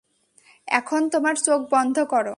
এখন 0.67 1.01
তোমার 1.09 1.35
চোখ 1.45 1.59
বন্ধ 1.71 1.97
কর। 2.11 2.25